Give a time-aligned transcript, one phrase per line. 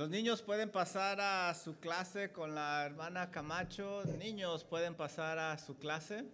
[0.00, 4.02] Los niños pueden pasar a su clase con la hermana Camacho.
[4.18, 6.24] Niños pueden pasar a su clase.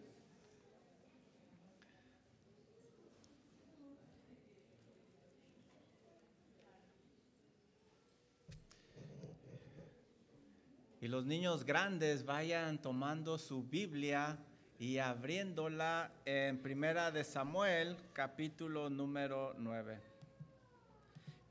[11.00, 14.38] Y los niños grandes vayan tomando su Biblia
[14.78, 20.15] y abriéndola en Primera de Samuel, capítulo número 9.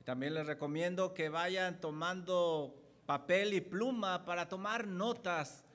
[0.06, 5.66] También les recomiendo que vayan tomando papel y pluma para tomar notas.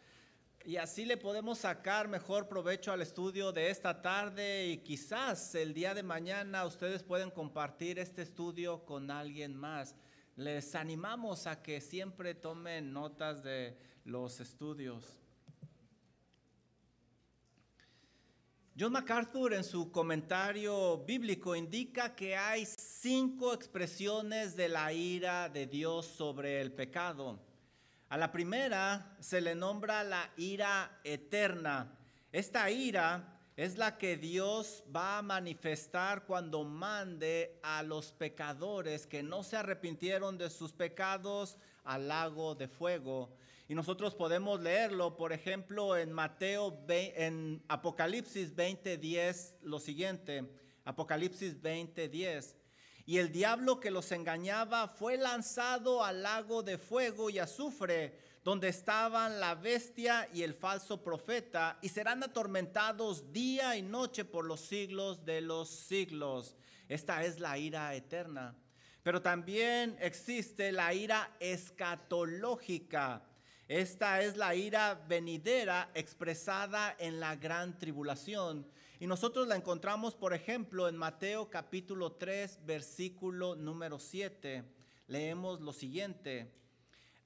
[0.65, 5.75] Y así le podemos sacar mejor provecho al estudio de esta tarde y quizás el
[5.75, 9.97] día de mañana ustedes pueden compartir este estudio con alguien más.
[10.37, 15.20] Les animamos a que siempre tomen notas de los estudios.
[18.80, 25.66] John MacArthur en su comentario bíblico indica que hay cinco expresiones de la ira de
[25.66, 27.39] Dios sobre el pecado.
[28.08, 31.95] A la primera se le nombra la ira eterna.
[32.33, 39.23] Esta ira es la que Dios va a manifestar cuando mande a los pecadores que
[39.23, 43.36] no se arrepintieron de sus pecados al lago de fuego.
[43.71, 50.45] Y nosotros podemos leerlo, por ejemplo, en Mateo, en Apocalipsis 20:10, lo siguiente,
[50.85, 52.57] Apocalipsis 20:10.
[53.07, 58.67] Y el diablo que los engañaba fue lanzado al lago de fuego y azufre, donde
[58.67, 64.63] estaban la bestia y el falso profeta, y serán atormentados día y noche por los
[64.63, 66.57] siglos de los siglos.
[66.89, 68.57] Esta es la ira eterna.
[69.05, 73.30] Pero también existe la ira escatológica
[73.71, 78.67] esta es la ira venidera expresada en la gran tribulación.
[78.99, 84.65] Y nosotros la encontramos, por ejemplo, en Mateo capítulo 3, versículo número 7.
[85.07, 86.51] Leemos lo siguiente.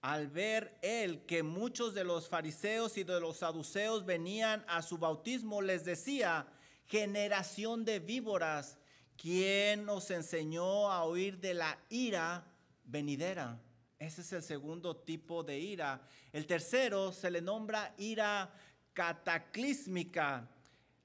[0.02, 4.98] Al ver él que muchos de los fariseos y de los saduceos venían a su
[4.98, 6.46] bautismo, les decía,
[6.84, 8.76] generación de víboras,
[9.16, 12.44] ¿quién os enseñó a oír de la ira
[12.84, 13.58] venidera?
[14.04, 16.06] Ese es el segundo tipo de ira.
[16.30, 18.52] El tercero se le nombra ira
[18.92, 20.46] cataclísmica,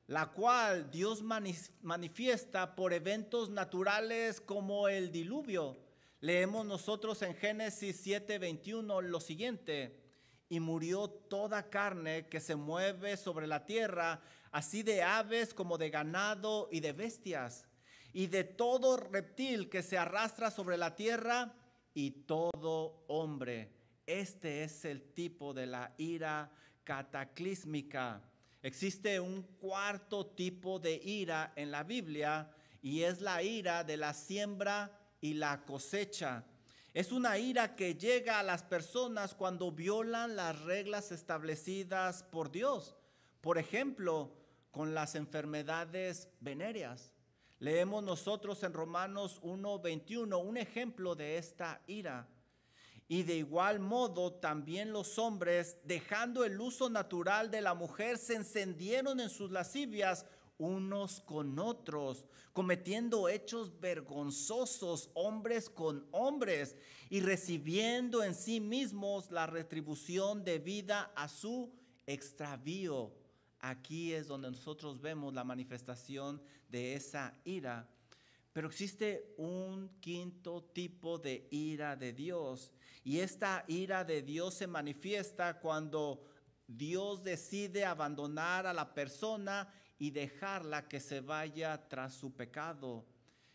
[0.08, 5.78] la cual Dios manifiesta por eventos naturales como el diluvio.
[6.20, 9.98] Leemos nosotros en Génesis 7:21 lo siguiente,
[10.50, 14.22] y murió toda carne que se mueve sobre la tierra,
[14.52, 17.66] así de aves como de ganado y de bestias,
[18.12, 21.56] y de todo reptil que se arrastra sobre la tierra,
[21.94, 23.72] y todo hombre.
[24.06, 26.52] Este es el tipo de la ira
[26.84, 28.22] cataclísmica.
[28.62, 32.52] Existe un cuarto tipo de ira en la Biblia
[32.82, 34.92] y es la ira de la siembra
[35.22, 36.44] y la cosecha.
[36.94, 42.96] Es una ira que llega a las personas cuando violan las reglas establecidas por Dios.
[43.42, 44.36] Por ejemplo,
[44.72, 47.14] con las enfermedades venéreas.
[47.60, 52.28] Leemos nosotros en Romanos 1:21 un ejemplo de esta ira.
[53.10, 58.36] Y de igual modo también los hombres, dejando el uso natural de la mujer, se
[58.36, 60.26] encendieron en sus lascivias
[60.58, 66.76] unos con otros, cometiendo hechos vergonzosos hombres con hombres
[67.10, 71.74] y recibiendo en sí mismos la retribución debida a su
[72.06, 73.19] extravío.
[73.60, 77.90] Aquí es donde nosotros vemos la manifestación de esa ira.
[78.54, 82.72] Pero existe un quinto tipo de ira de Dios.
[83.04, 86.26] Y esta ira de Dios se manifiesta cuando
[86.68, 93.06] Dios decide abandonar a la persona y dejarla que se vaya tras su pecado.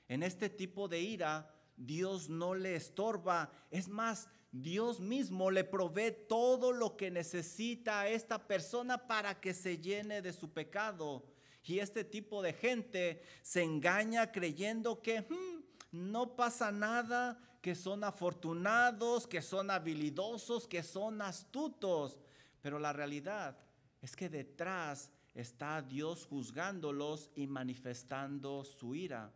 [0.09, 3.51] En este tipo de ira, Dios no le estorba.
[3.71, 9.53] Es más, Dios mismo le provee todo lo que necesita a esta persona para que
[9.53, 11.25] se llene de su pecado.
[11.65, 18.05] Y este tipo de gente se engaña creyendo que hmm, no pasa nada, que son
[18.05, 22.21] afortunados, que son habilidosos, que son astutos.
[22.61, 23.59] Pero la realidad
[24.03, 29.33] es que detrás está Dios juzgándolos y manifestando su ira.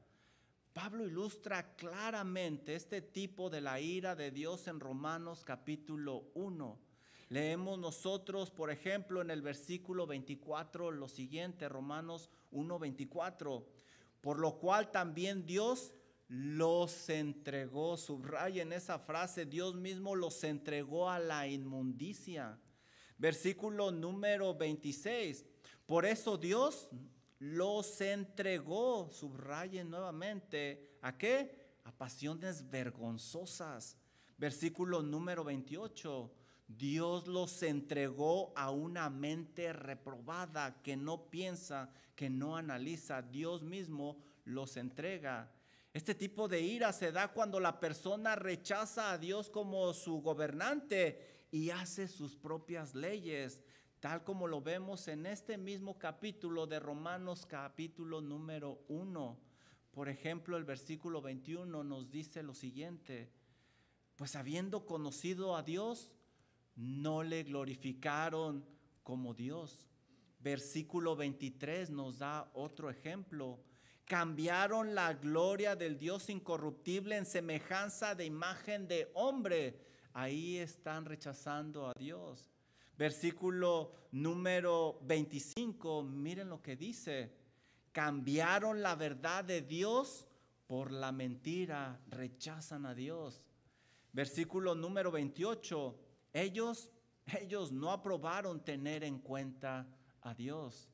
[0.80, 6.78] Pablo ilustra claramente este tipo de la ira de Dios en Romanos capítulo 1.
[7.30, 13.66] Leemos nosotros, por ejemplo, en el versículo 24 lo siguiente, Romanos 1:24,
[14.20, 15.94] por lo cual también Dios
[16.28, 22.56] los entregó, subraya en esa frase, Dios mismo los entregó a la inmundicia.
[23.16, 25.44] Versículo número 26,
[25.86, 26.88] por eso Dios
[27.38, 31.78] los entregó, subrayen nuevamente, ¿a qué?
[31.84, 33.96] A pasiones vergonzosas
[34.38, 36.32] Versículo número 28.
[36.68, 43.20] Dios los entregó a una mente reprobada que no piensa, que no analiza.
[43.20, 45.50] Dios mismo los entrega.
[45.92, 51.46] Este tipo de ira se da cuando la persona rechaza a Dios como su gobernante
[51.50, 53.60] y hace sus propias leyes,
[54.00, 59.38] tal como lo vemos en este mismo capítulo de Romanos capítulo número 1.
[59.90, 63.32] Por ejemplo, el versículo 21 nos dice lo siguiente,
[64.14, 66.12] pues habiendo conocido a Dios,
[66.76, 68.64] no le glorificaron
[69.02, 69.88] como Dios.
[70.38, 73.58] Versículo 23 nos da otro ejemplo.
[74.04, 79.80] Cambiaron la gloria del Dios incorruptible en semejanza de imagen de hombre.
[80.12, 82.57] Ahí están rechazando a Dios.
[82.98, 87.32] Versículo número 25, miren lo que dice.
[87.92, 90.26] Cambiaron la verdad de Dios
[90.66, 93.40] por la mentira, rechazan a Dios.
[94.12, 95.96] Versículo número 28,
[96.32, 96.90] ellos,
[97.40, 99.86] ellos no aprobaron tener en cuenta
[100.22, 100.90] a Dios.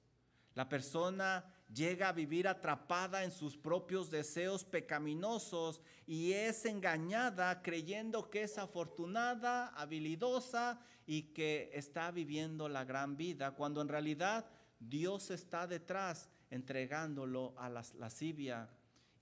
[0.55, 8.31] La persona llega a vivir atrapada en sus propios deseos pecaminosos y es engañada creyendo
[8.31, 14.47] que es afortunada, habilidosa y que está viviendo la gran vida, cuando en realidad
[14.79, 18.71] Dios está detrás entregándolo a la lascivia.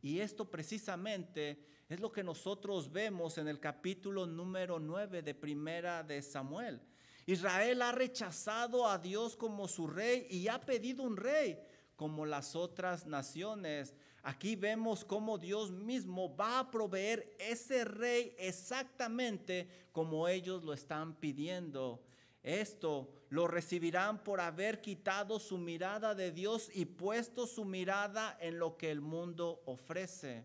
[0.03, 6.03] Y esto precisamente es lo que nosotros vemos en el capítulo número 9 de Primera
[6.03, 6.81] de Samuel.
[7.25, 11.57] Israel ha rechazado a Dios como su rey y ha pedido un rey
[12.03, 13.95] como las otras naciones.
[14.25, 21.15] Aquí vemos cómo Dios mismo va a proveer ese rey exactamente como ellos lo están
[21.15, 22.03] pidiendo.
[22.43, 28.59] Esto lo recibirán por haber quitado su mirada de Dios y puesto su mirada en
[28.59, 30.45] lo que el mundo ofrece.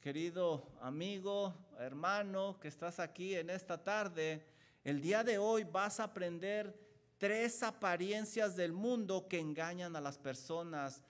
[0.00, 4.44] Querido amigo, hermano que estás aquí en esta tarde,
[4.82, 6.87] el día de hoy vas a aprender
[7.18, 11.02] tres apariencias del mundo que engañan a las personas.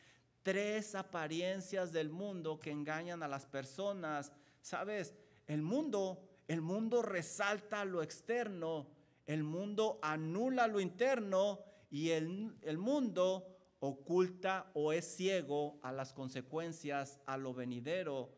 [0.42, 4.32] Tres apariencias del mundo que engañan a las personas.
[4.62, 5.14] Sabes,
[5.46, 8.88] el mundo, el mundo resalta lo externo,
[9.26, 11.60] el mundo anula lo interno
[11.90, 18.34] y el, el mundo oculta o es ciego a las consecuencias, a lo venidero,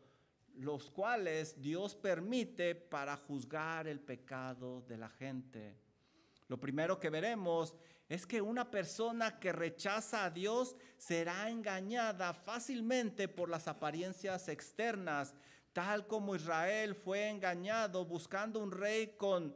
[0.55, 5.77] los cuales Dios permite para juzgar el pecado de la gente.
[6.51, 7.73] Lo primero que veremos
[8.09, 15.33] es que una persona que rechaza a Dios será engañada fácilmente por las apariencias externas,
[15.71, 19.55] tal como Israel fue engañado buscando un rey con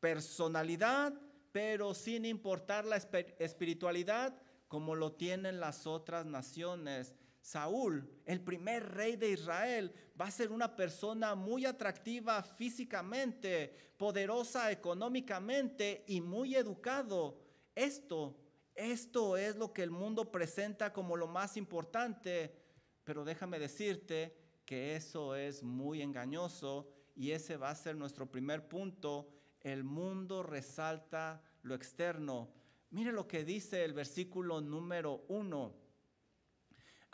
[0.00, 1.12] personalidad,
[1.52, 4.34] pero sin importar la espiritualidad,
[4.68, 7.14] como lo tienen las otras naciones.
[7.42, 14.70] Saúl, el primer rey de Israel, va a ser una persona muy atractiva físicamente, poderosa
[14.70, 17.36] económicamente y muy educado.
[17.74, 18.38] Esto,
[18.76, 22.54] esto es lo que el mundo presenta como lo más importante,
[23.02, 28.68] pero déjame decirte que eso es muy engañoso y ese va a ser nuestro primer
[28.68, 29.28] punto.
[29.60, 32.54] El mundo resalta lo externo.
[32.90, 35.81] Mire lo que dice el versículo número uno.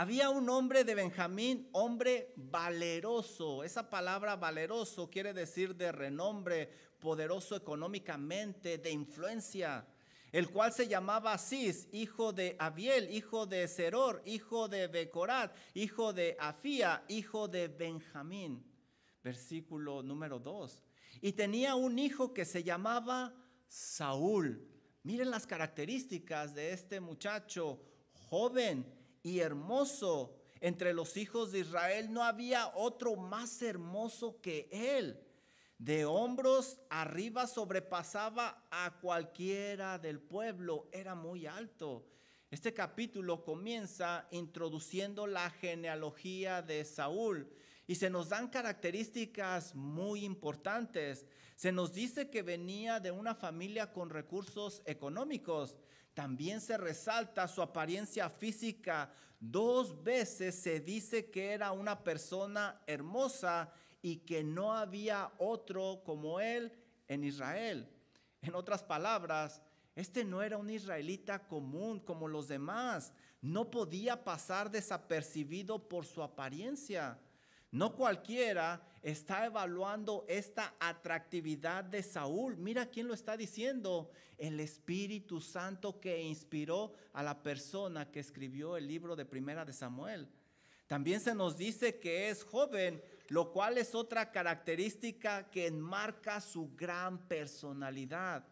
[0.01, 3.65] Había un hombre de Benjamín, hombre valeroso.
[3.65, 6.71] Esa palabra valeroso quiere decir de renombre,
[7.01, 9.89] poderoso económicamente, de influencia,
[10.31, 16.13] el cual se llamaba Cis, hijo de Abiel, hijo de Seror, hijo de Becorat, hijo
[16.13, 18.65] de Afía, hijo de Benjamín.
[19.25, 20.81] Versículo número 2.
[21.23, 23.35] Y tenía un hijo que se llamaba
[23.67, 24.65] Saúl.
[25.03, 27.81] Miren las características de este muchacho
[28.13, 28.98] joven
[29.29, 30.35] y hermoso.
[30.61, 35.21] Entre los hijos de Israel no había otro más hermoso que él.
[35.77, 40.89] De hombros arriba sobrepasaba a cualquiera del pueblo.
[40.91, 42.07] Era muy alto.
[42.51, 47.47] Este capítulo comienza introduciendo la genealogía de Saúl
[47.87, 51.27] y se nos dan características muy importantes.
[51.55, 55.77] Se nos dice que venía de una familia con recursos económicos.
[56.19, 59.09] También se resalta su apariencia física.
[59.39, 63.73] Dos veces se dice que era una persona hermosa
[64.03, 66.73] y que no había otro como él
[67.07, 67.89] en Israel.
[68.43, 69.63] En otras palabras,
[69.95, 73.13] este no era un israelita común como los demás.
[73.41, 77.17] No podía pasar desapercibido por su apariencia.
[77.71, 82.57] No cualquiera está evaluando esta atractividad de Saúl.
[82.57, 84.11] Mira quién lo está diciendo.
[84.39, 89.73] El Espíritu Santo que inspiró a la persona que escribió el libro de Primera de
[89.73, 90.29] Samuel.
[90.87, 96.75] También se nos dice que es joven, lo cual es otra característica que enmarca su
[96.75, 98.47] gran personalidad.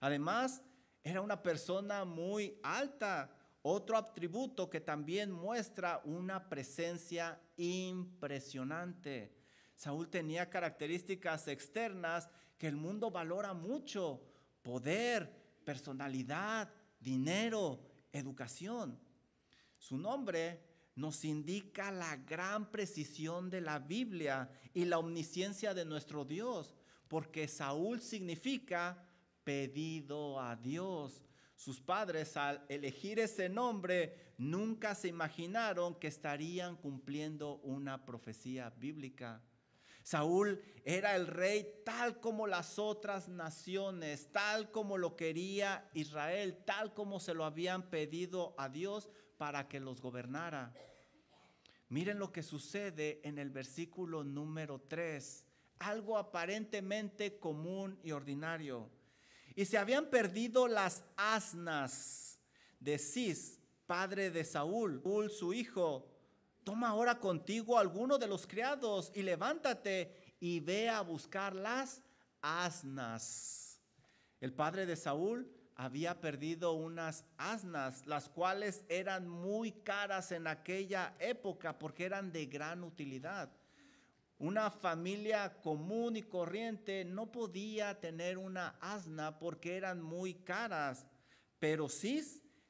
[0.00, 0.62] Además,
[1.02, 3.30] era una persona muy alta,
[3.66, 9.34] otro atributo que también muestra una presencia impresionante.
[9.74, 12.28] Saúl tenía características externas
[12.58, 14.22] que el mundo valora mucho,
[14.62, 17.80] poder, personalidad, dinero,
[18.12, 19.00] educación.
[19.78, 20.62] Su nombre
[20.94, 26.76] nos indica la gran precisión de la Biblia y la omnisciencia de nuestro Dios,
[27.08, 29.08] porque Saúl significa
[29.42, 31.23] pedido a Dios.
[31.64, 39.40] Sus padres al elegir ese nombre nunca se imaginaron que estarían cumpliendo una profecía bíblica.
[40.02, 46.92] Saúl era el rey tal como las otras naciones, tal como lo quería Israel, tal
[46.92, 50.74] como se lo habían pedido a Dios para que los gobernara.
[51.88, 55.46] Miren lo que sucede en el versículo número 3,
[55.78, 58.90] algo aparentemente común y ordinario.
[59.54, 62.38] Y se habían perdido las asnas
[62.80, 66.10] de Cis, padre de Saúl, Saúl su hijo,
[66.64, 72.02] toma ahora contigo alguno de los criados y levántate y ve a buscar las
[72.40, 73.80] asnas.
[74.40, 81.14] El padre de Saúl había perdido unas asnas, las cuales eran muy caras en aquella
[81.18, 83.50] época porque eran de gran utilidad.
[84.38, 91.06] Una familia común y corriente no podía tener una asna porque eran muy caras,
[91.58, 92.22] pero sí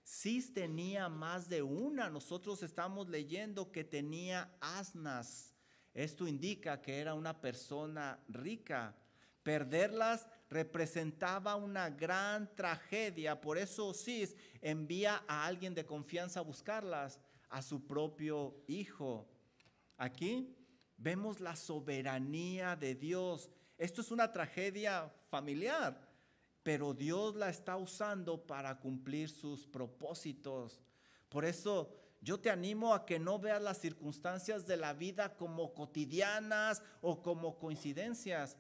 [0.04, 2.10] Cis tenía más de una.
[2.10, 5.54] Nosotros estamos leyendo que tenía asnas.
[5.94, 8.94] Esto indica que era una persona rica.
[9.42, 13.40] Perderlas representaba una gran tragedia.
[13.40, 17.18] Por eso Cis envía a alguien de confianza a buscarlas,
[17.48, 19.26] a su propio hijo.
[19.96, 20.54] Aquí
[20.96, 23.50] vemos la soberanía de Dios.
[23.78, 26.14] Esto es una tragedia familiar
[26.64, 30.80] pero Dios la está usando para cumplir sus propósitos.
[31.28, 35.74] Por eso yo te animo a que no veas las circunstancias de la vida como
[35.74, 38.56] cotidianas o como coincidencias.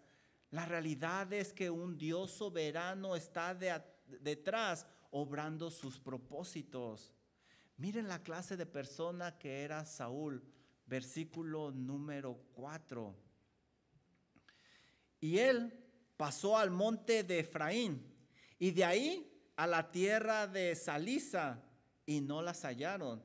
[0.50, 3.54] La realidad es que un Dios soberano está
[4.20, 7.14] detrás obrando sus propósitos.
[7.78, 10.44] Miren la clase de persona que era Saúl,
[10.86, 13.14] versículo número 4.
[15.20, 15.72] Y él
[16.16, 18.14] pasó al monte de Efraín
[18.58, 21.62] y de ahí a la tierra de Salisa
[22.06, 23.22] y no las hallaron.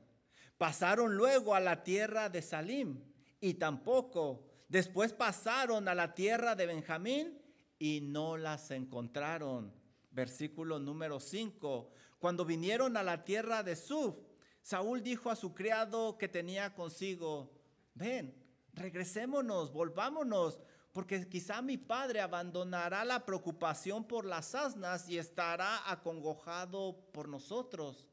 [0.56, 3.00] Pasaron luego a la tierra de Salim
[3.40, 4.46] y tampoco.
[4.68, 7.40] Después pasaron a la tierra de Benjamín
[7.78, 9.72] y no las encontraron.
[10.10, 11.90] Versículo número 5.
[12.18, 14.16] Cuando vinieron a la tierra de Suf,
[14.62, 17.50] Saúl dijo a su criado que tenía consigo,
[17.94, 18.34] ven,
[18.74, 20.60] regresémonos, volvámonos,
[20.92, 28.08] porque quizá mi padre abandonará la preocupación por las asnas y estará acongojado por nosotros.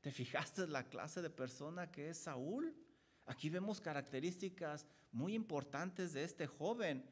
[0.00, 2.74] ¿Te fijaste la clase de persona que es Saúl?
[3.26, 7.04] Aquí vemos características muy importantes de este joven.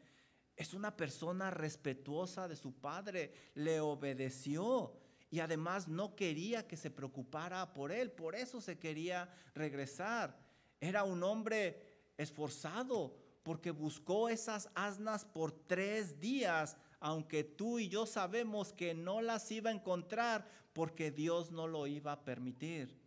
[0.57, 4.99] Es una persona respetuosa de su padre, le obedeció
[5.37, 10.35] y además no quería que se preocupara por él, por eso se quería regresar.
[10.81, 11.83] Era un hombre
[12.17, 19.21] esforzado, porque buscó esas asnas por tres días, aunque tú y yo sabemos que no
[19.21, 22.99] las iba a encontrar porque Dios no lo iba a permitir.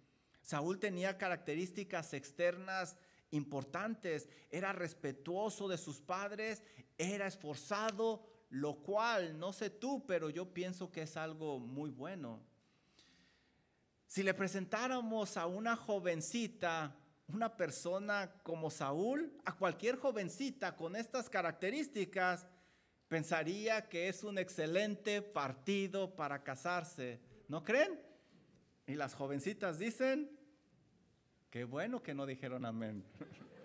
[0.44, 2.96] Saúl tenía características externas
[3.32, 6.62] importantes, era respetuoso de sus padres,
[6.96, 12.42] era esforzado, lo cual, no sé tú, pero yo pienso que es algo muy bueno.
[14.08, 16.96] Si le presentáramos a una jovencita
[17.34, 22.48] una persona como Saúl, a cualquier jovencita con estas características,
[23.08, 27.20] pensaría que es un excelente partido para casarse.
[27.48, 28.00] ¿No creen?
[28.88, 30.32] Y las jovencitas dicen,
[31.52, 33.06] qué bueno que no dijeron amén.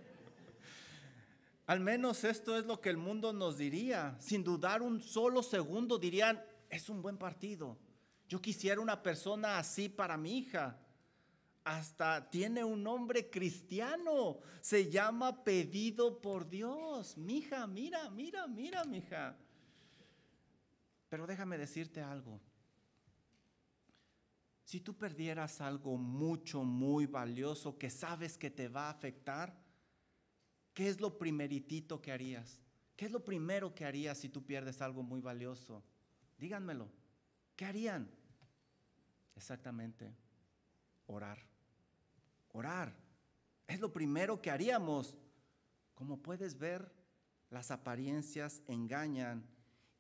[1.67, 4.17] Al menos esto es lo que el mundo nos diría.
[4.21, 7.79] Sin dudar un solo segundo dirían, es un buen partido.
[8.29, 10.79] Yo quisiera una persona así para mi hija
[11.65, 14.39] hasta tiene un nombre cristiano.
[14.61, 17.17] Se llama pedido por Dios.
[17.17, 19.37] Mija, mira, mira, mira, mija.
[21.09, 22.39] Pero déjame decirte algo.
[24.65, 29.55] Si tú perdieras algo mucho, muy valioso que sabes que te va a afectar,
[30.75, 32.61] ¿qué es lo primeritito que harías?
[32.97, 35.83] ¿Qué es lo primero que harías si tú pierdes algo muy valioso?
[36.39, 36.89] Díganmelo.
[37.57, 38.11] ¿Qué harían?
[39.35, 40.15] Exactamente,
[41.07, 41.39] orar
[42.55, 42.95] orar.
[43.67, 45.17] Es lo primero que haríamos.
[45.95, 46.91] Como puedes ver,
[47.51, 49.47] las apariencias engañan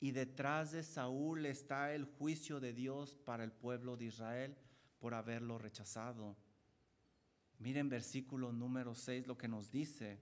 [0.00, 4.56] y detrás de Saúl está el juicio de Dios para el pueblo de Israel
[4.98, 6.36] por haberlo rechazado.
[7.58, 10.18] Miren versículo número 6 lo que nos dice.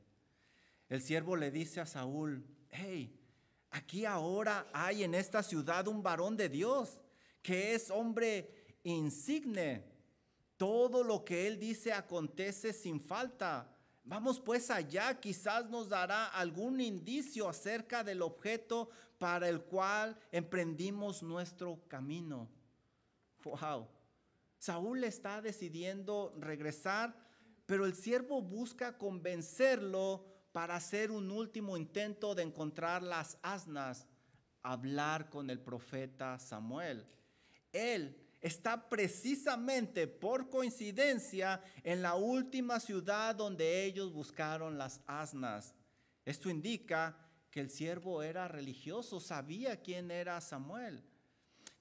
[0.93, 3.19] El siervo le dice a Saúl, hey,
[3.71, 7.01] aquí ahora hay en esta ciudad un varón de Dios
[7.41, 9.87] que es hombre insigne.
[10.59, 13.75] Todo lo que él dice acontece sin falta.
[14.05, 21.23] Vamos pues allá, quizás nos dará algún indicio acerca del objeto para el cual emprendimos
[21.23, 22.51] nuestro camino.
[23.45, 23.89] Wow.
[24.59, 27.17] Saúl está decidiendo regresar,
[27.65, 34.06] pero el siervo busca convencerlo para hacer un último intento de encontrar las asnas,
[34.62, 37.06] hablar con el profeta Samuel.
[37.73, 45.75] Él está precisamente por coincidencia en la última ciudad donde ellos buscaron las asnas.
[46.25, 47.16] Esto indica
[47.50, 51.02] que el siervo era religioso, sabía quién era Samuel.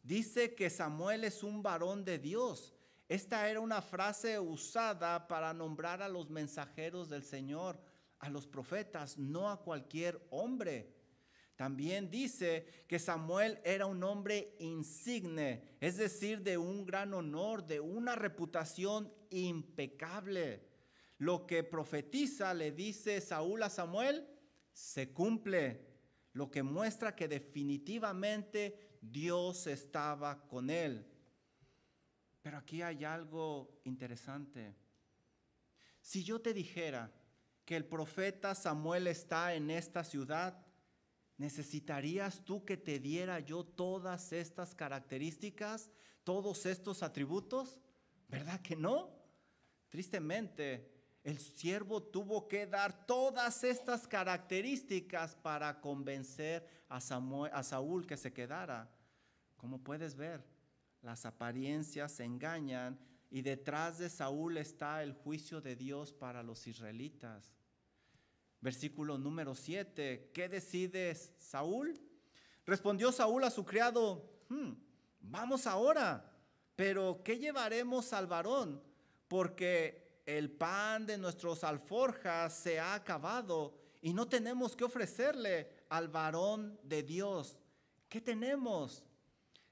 [0.03, 2.73] Dice que Samuel es un varón de Dios.
[3.07, 7.79] Esta era una frase usada para nombrar a los mensajeros del Señor,
[8.21, 10.93] a los profetas, no a cualquier hombre.
[11.55, 17.79] También dice que Samuel era un hombre insigne, es decir, de un gran honor, de
[17.79, 20.67] una reputación impecable.
[21.17, 24.27] Lo que profetiza, le dice Saúl a Samuel,
[24.71, 25.87] se cumple,
[26.33, 31.05] lo que muestra que definitivamente Dios estaba con él.
[32.41, 34.75] Pero aquí hay algo interesante.
[36.01, 37.11] Si yo te dijera
[37.65, 40.65] que el profeta Samuel está en esta ciudad,
[41.41, 45.89] ¿Necesitarías tú que te diera yo todas estas características,
[46.24, 47.80] todos estos atributos?
[48.27, 49.10] ¿Verdad que no?
[49.89, 50.88] Tristemente,
[51.24, 58.32] el siervo tuvo que dar todas estas características para convencer a, a Saúl que se
[58.32, 58.88] quedara.
[59.58, 60.45] Como puedes ver,
[61.02, 63.00] las apariencias engañan
[63.32, 67.56] y detrás de Saúl está el juicio de Dios para los israelitas.
[68.60, 70.32] Versículo número 7.
[70.34, 71.98] ¿Qué decides, Saúl?
[72.65, 74.74] Respondió Saúl a su criado, hmm,
[75.22, 76.30] vamos ahora,
[76.76, 78.84] pero ¿qué llevaremos al varón?
[79.30, 86.10] Porque el pan de nuestros alforjas se ha acabado y no tenemos que ofrecerle al
[86.10, 87.58] varón de Dios.
[88.10, 89.06] ¿Qué tenemos?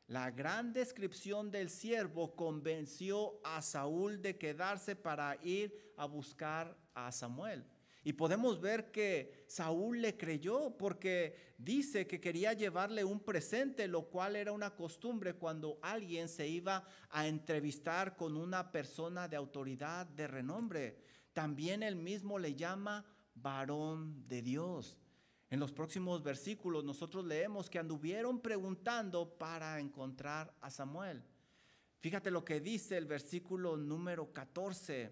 [0.10, 7.12] La gran descripción del siervo convenció a Saúl de quedarse para ir a buscar a
[7.12, 7.64] Samuel.
[8.04, 14.10] Y podemos ver que Saúl le creyó porque dice que quería llevarle un presente, lo
[14.10, 20.08] cual era una costumbre cuando alguien se iba a entrevistar con una persona de autoridad,
[20.08, 20.98] de renombre.
[21.34, 24.98] También él mismo le llama varón de Dios.
[25.50, 31.24] En los próximos versículos nosotros leemos que anduvieron preguntando para encontrar a Samuel.
[32.00, 35.12] Fíjate lo que dice el versículo número 14.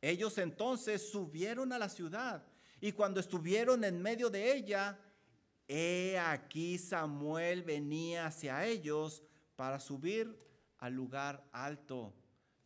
[0.00, 2.44] Ellos entonces subieron a la ciudad
[2.80, 4.98] y cuando estuvieron en medio de ella,
[5.68, 9.22] he aquí Samuel venía hacia ellos
[9.56, 10.38] para subir
[10.78, 12.14] al lugar alto.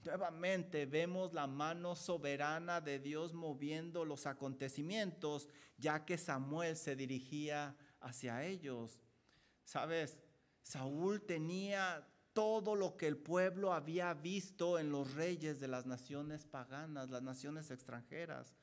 [0.05, 7.75] Nuevamente vemos la mano soberana de Dios moviendo los acontecimientos, ya que Samuel se dirigía
[8.01, 9.01] hacia ellos.
[9.65, 10.19] Sabes,
[10.63, 16.45] Saúl tenía todo lo que el pueblo había visto en los reyes de las naciones
[16.45, 18.55] paganas, las naciones extranjeras.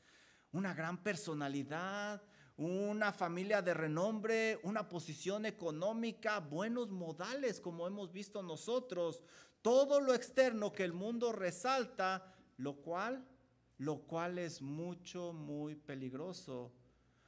[0.52, 2.22] Una gran personalidad,
[2.58, 9.24] una familia de renombre, una posición económica, buenos modales como hemos visto nosotros,
[9.62, 13.26] todo lo externo que el mundo resalta, lo cual,
[13.78, 16.72] lo cual es mucho, muy peligroso,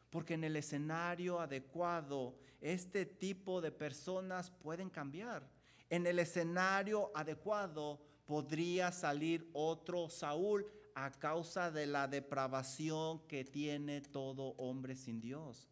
[0.09, 5.49] porque en el escenario adecuado este tipo de personas pueden cambiar
[5.93, 10.65] en el escenario adecuado podría salir otro Saúl
[10.95, 15.69] a causa de la depravación que tiene todo hombre sin Dios.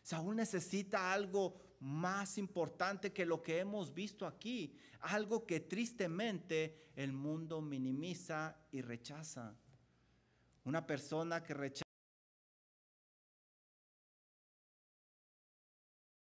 [0.00, 7.12] Saúl necesita algo más importante que lo que hemos visto aquí, algo que tristemente el
[7.12, 9.54] mundo minimiza y rechaza.
[10.64, 11.84] Una persona que rechaza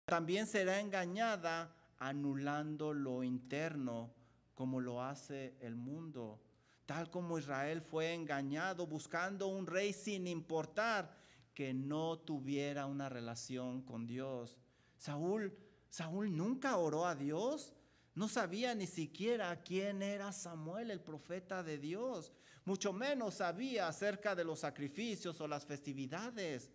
[0.06, 4.16] también será engañada anulando lo interno
[4.56, 6.42] como lo hace el mundo.
[6.88, 11.16] Tal como Israel fue engañado buscando un rey sin importar
[11.54, 14.58] que no tuviera una relación con Dios.
[14.98, 15.58] Saúl,
[15.90, 17.74] Saúl nunca oró a Dios.
[18.14, 22.32] No sabía ni siquiera quién era Samuel, el profeta de Dios.
[22.64, 26.72] Mucho menos sabía acerca de los sacrificios o las festividades.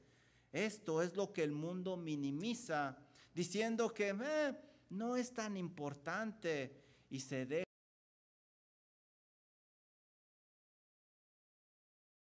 [0.52, 2.96] Esto es lo que el mundo minimiza,
[3.34, 4.56] diciendo que eh,
[4.90, 7.64] no es tan importante y se deja.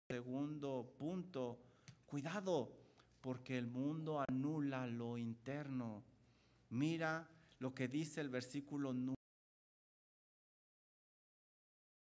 [0.09, 1.59] Segundo punto,
[2.05, 2.86] cuidado,
[3.27, 6.01] porque el mundo anula lo interno.
[6.69, 7.27] Mira
[7.59, 9.15] lo que dice el versículo 9.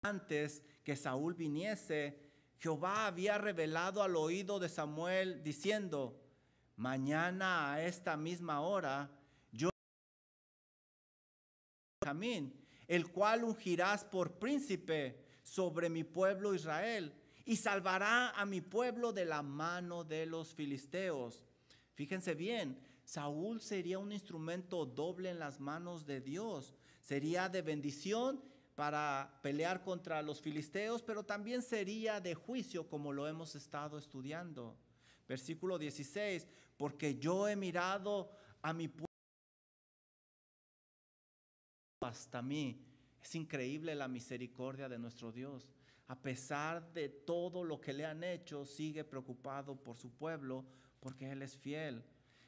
[0.04, 2.20] Antes que Saúl viniese,
[2.60, 6.22] Jehová había revelado al oído de Samuel diciendo,
[6.76, 9.10] mañana a esta misma hora
[9.52, 9.70] yo
[12.88, 17.12] el cual ungirás por príncipe sobre mi pueblo Israel
[17.48, 21.46] y salvará a mi pueblo de la mano de los filisteos.
[21.94, 26.74] Fíjense bien, Saúl sería un instrumento doble en las manos de Dios.
[27.02, 28.44] Sería de bendición
[28.76, 34.78] para pelear contra los filisteos, pero también sería de juicio como lo hemos estado estudiando.
[35.26, 38.30] Versículo 16, porque yo he mirado
[38.62, 39.08] a mi pueblo
[42.02, 42.86] hasta mí.
[43.24, 45.70] Es increíble la misericordia de nuestro Dios.
[46.08, 50.66] A pesar de todo lo que le han hecho, sigue preocupado por su pueblo
[51.00, 52.04] porque Él es fiel.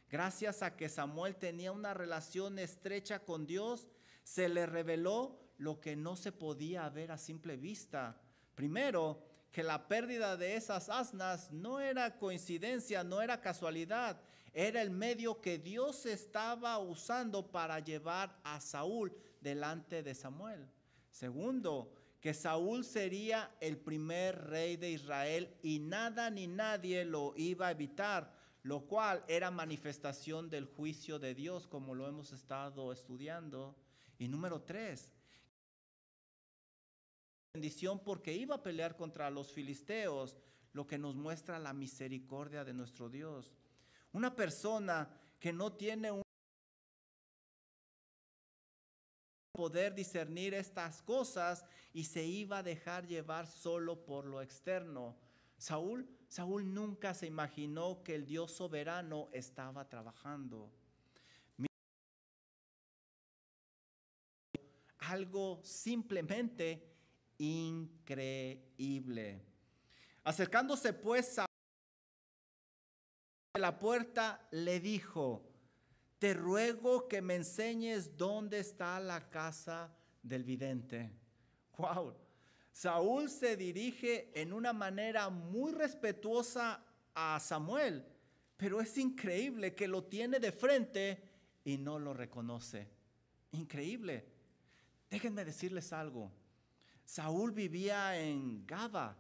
[0.10, 3.88] Gracias a que Samuel tenía una relación estrecha con Dios,
[4.24, 8.20] se le reveló lo que no se podía ver a simple vista.
[8.56, 14.22] Primero, que la pérdida de esas asnas no era coincidencia, no era casualidad,
[14.54, 20.68] era el medio que Dios estaba usando para llevar a Saúl delante de Samuel.
[21.12, 27.68] Segundo, que Saúl sería el primer rey de Israel y nada ni nadie lo iba
[27.68, 33.76] a evitar, lo cual era manifestación del juicio de Dios, como lo hemos estado estudiando.
[34.18, 35.14] Y número tres,
[37.54, 40.36] bendición porque iba a pelear contra los filisteos,
[40.74, 43.56] lo que nos muestra la misericordia de nuestro Dios.
[44.12, 46.22] Una persona que no tiene un
[49.60, 55.18] poder discernir estas cosas y se iba a dejar llevar solo por lo externo.
[55.58, 60.72] Saúl, Saúl nunca se imaginó que el Dios soberano estaba trabajando.
[65.00, 66.96] Algo simplemente
[67.38, 69.42] increíble.
[70.24, 71.46] Acercándose pues a
[73.60, 75.49] la puerta, le dijo,
[76.20, 81.12] te ruego que me enseñes dónde está la casa del vidente.
[81.78, 82.14] Wow.
[82.72, 86.84] Saúl se dirige en una manera muy respetuosa
[87.16, 88.06] a Samuel,
[88.58, 91.24] pero es increíble que lo tiene de frente
[91.64, 92.90] y no lo reconoce.
[93.52, 94.26] Increíble.
[95.10, 96.32] Déjenme decirles algo.
[97.06, 99.18] Saúl vivía en Gaba,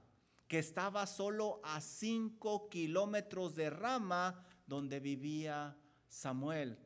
[0.47, 6.77] que estaba solo a cinco kilómetros de Rama, donde vivía Samuel.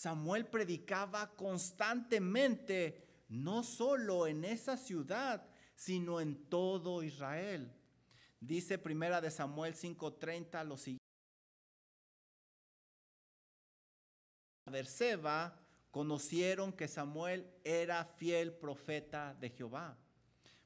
[0.00, 7.70] Samuel predicaba constantemente, no solo en esa ciudad, sino en todo Israel.
[8.40, 11.04] Dice primera de Samuel 5:30 lo siguiente.
[14.70, 15.60] Berseba
[15.90, 19.98] conocieron que Samuel era fiel profeta de Jehová.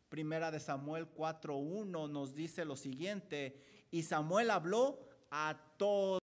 [0.09, 6.24] Primera de Samuel 4:1 nos dice lo siguiente, y Samuel habló a todos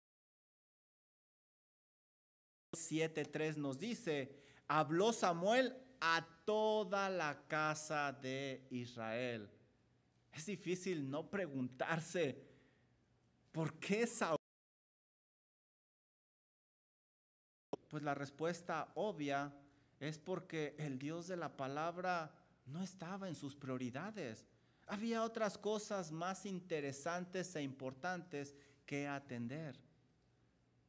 [2.91, 4.35] 7.3 nos dice,
[4.67, 9.49] habló Samuel a toda la casa de Israel.
[10.31, 12.43] Es difícil no preguntarse,
[13.51, 14.37] ¿por qué Saúl?
[17.87, 19.53] Pues la respuesta obvia
[19.99, 22.31] es porque el Dios de la palabra
[22.65, 24.45] no estaba en sus prioridades.
[24.87, 29.79] Había otras cosas más interesantes e importantes que atender.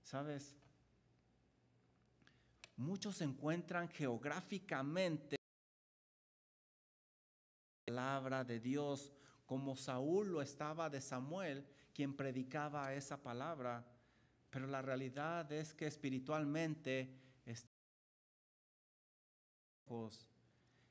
[0.02, 0.56] ¿Sabes?
[2.78, 5.36] Muchos se encuentran geográficamente
[7.86, 9.12] la palabra de Dios,
[9.44, 13.84] como Saúl lo estaba de Samuel, quien predicaba esa palabra,
[14.50, 17.14] pero la realidad es que espiritualmente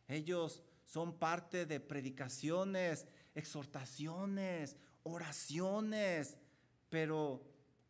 [0.07, 6.37] ellos son parte de predicaciones, exhortaciones, oraciones,
[6.89, 7.43] pero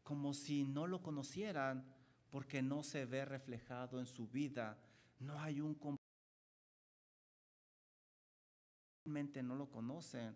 [0.04, 1.86] como si no lo conocieran,
[2.30, 4.78] porque no se ve reflejado en su vida.
[5.20, 5.76] No hay un
[9.08, 10.36] realmente no lo conocen,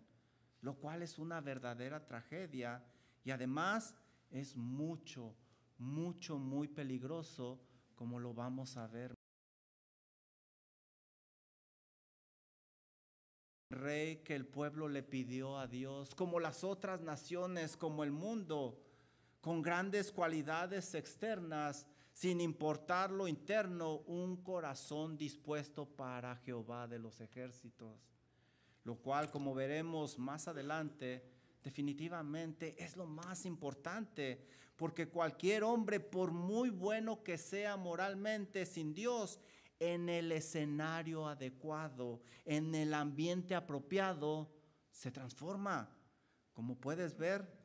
[0.62, 2.82] lo cual es una verdadera tragedia.
[3.24, 3.94] Y además
[4.30, 5.34] es mucho,
[5.78, 7.60] mucho, muy peligroso
[7.94, 9.14] como lo vamos a ver.
[13.70, 18.82] Rey que el pueblo le pidió a Dios, como las otras naciones, como el mundo,
[19.42, 27.20] con grandes cualidades externas, sin importar lo interno, un corazón dispuesto para Jehová de los
[27.20, 28.08] ejércitos,
[28.84, 31.28] lo cual, como veremos más adelante,
[31.60, 38.94] definitivamente es lo más importante, porque cualquier hombre, por muy bueno que sea moralmente sin
[38.94, 39.40] Dios,
[39.80, 44.52] en el escenario adecuado, en el ambiente apropiado,
[44.92, 45.90] se transforma.
[46.52, 47.61] Como puedes ver,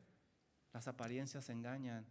[0.72, 2.06] las apariencias engañan.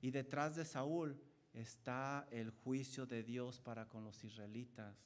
[0.00, 1.20] Y detrás de Saúl
[1.52, 4.96] está el juicio de Dios para con los israelitas.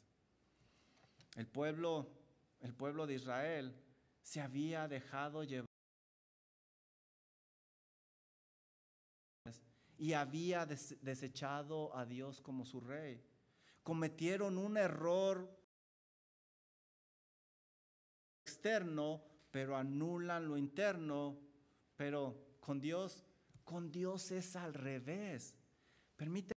[1.36, 2.08] El pueblo,
[2.60, 3.74] el pueblo de Israel
[4.22, 5.66] se había dejado llevar
[9.98, 13.22] y había desechado a Dios como su rey
[13.86, 15.48] cometieron un error
[18.42, 21.38] externo, pero anulan lo interno.
[21.94, 23.22] Pero con Dios,
[23.62, 25.54] con Dios es al revés.
[26.16, 26.52] Permite.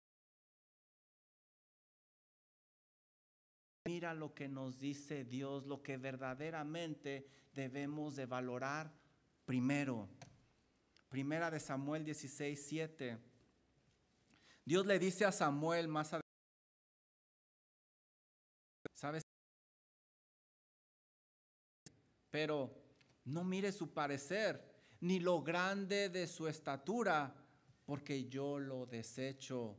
[3.84, 8.90] Mira lo que nos dice Dios, lo que verdaderamente debemos de valorar
[9.44, 10.08] primero.
[11.10, 13.18] Primera de Samuel 16, 7.
[14.64, 16.26] Dios le dice a Samuel más adelante.
[18.94, 19.24] ¿Sabes?
[22.32, 22.72] Pero
[23.26, 24.67] no mire su parecer,
[25.02, 27.34] ni lo grande de su estatura,
[27.86, 29.76] porque yo lo desecho.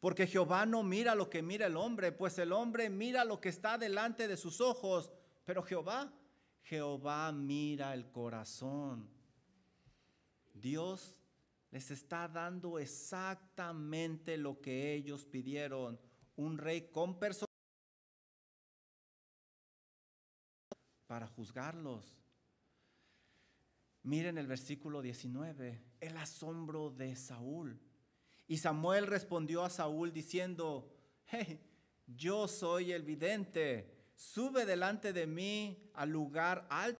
[0.00, 3.50] Porque Jehová no mira lo que mira el hombre, pues el hombre mira lo que
[3.50, 5.12] está delante de sus ojos,
[5.44, 6.12] pero Jehová,
[6.62, 9.08] Jehová mira el corazón.
[10.52, 11.22] Dios
[11.70, 16.00] les está dando exactamente lo que ellos pidieron,
[16.36, 17.51] un rey con personas
[21.12, 22.18] para juzgarlos.
[24.02, 27.78] Miren el versículo 19, el asombro de Saúl.
[28.48, 30.90] Y Samuel respondió a Saúl diciendo,
[31.26, 31.60] hey,
[32.06, 36.98] yo soy el vidente, sube delante de mí al lugar alto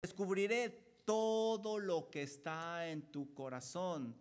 [0.00, 0.70] descubriré
[1.04, 4.16] todo lo que está en tu corazón.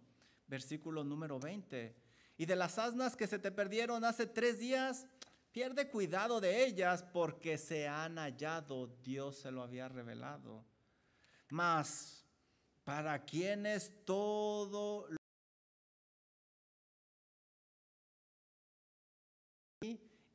[0.48, 2.04] Versículo número 20.
[2.38, 5.06] Y de las asnas que se te perdieron hace tres días,
[5.54, 8.88] pierde cuidado de ellas porque se han hallado.
[9.04, 10.66] Dios se lo había revelado.
[11.50, 12.26] Mas,
[12.84, 15.08] para quienes todo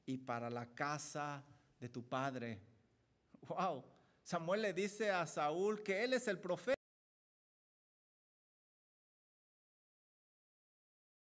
[0.07, 1.45] y para la casa
[1.79, 2.63] de tu padre.
[3.49, 3.85] Wow.
[4.23, 6.79] Samuel le dice a Saúl que él es el profeta.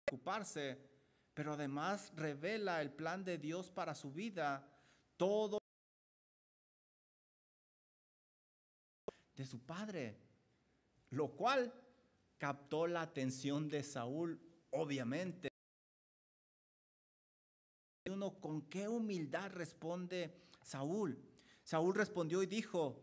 [0.09, 0.79] ocuparse,
[1.39, 4.69] pero además revela el plan de Dios para su vida,
[5.17, 5.61] todo
[9.37, 10.19] de su padre,
[11.11, 11.73] lo cual
[12.39, 15.49] captó la atención de Saúl, obviamente.
[18.07, 21.25] Uno, con qué humildad responde Saúl.
[21.63, 23.01] Saúl respondió y dijo,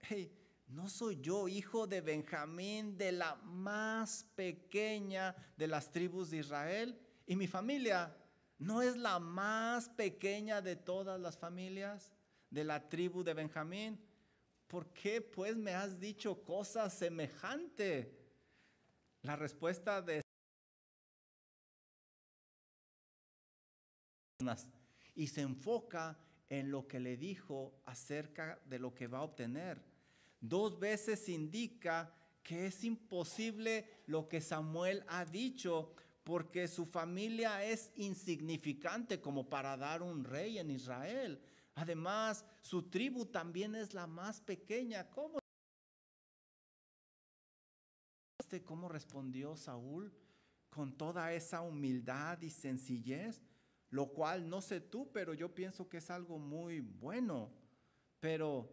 [0.00, 6.38] hey, ¿no soy yo hijo de Benjamín, de la más pequeña de las tribus de
[6.38, 7.06] Israel?
[7.30, 8.12] Y mi familia
[8.58, 12.12] no es la más pequeña de todas las familias
[12.50, 14.00] de la tribu de Benjamín.
[14.66, 18.08] ¿Por qué pues me has dicho cosas semejantes?
[19.22, 20.22] La respuesta de
[25.14, 29.80] y se enfoca en lo que le dijo acerca de lo que va a obtener.
[30.40, 32.12] Dos veces indica
[32.42, 35.94] que es imposible lo que Samuel ha dicho
[36.30, 41.42] porque su familia es insignificante como para dar un rey en Israel.
[41.74, 45.10] Además, su tribu también es la más pequeña.
[45.10, 45.40] ¿Cómo?
[48.64, 50.14] ¿Cómo respondió Saúl
[50.68, 53.42] con toda esa humildad y sencillez?
[53.88, 57.50] lo cual no sé tú, pero yo pienso que es algo muy bueno.
[58.20, 58.72] Pero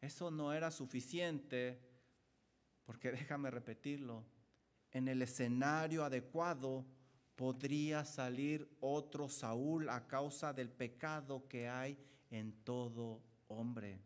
[0.00, 1.80] eso no era suficiente,
[2.84, 4.24] porque déjame repetirlo,
[4.96, 6.86] en el escenario adecuado
[7.36, 11.98] podría salir otro Saúl a causa del pecado que hay
[12.30, 14.00] en todo hombre.